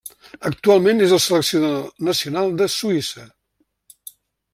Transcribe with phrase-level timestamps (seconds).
[0.49, 3.27] Actualment, és el seleccionador nacional de Suïssa.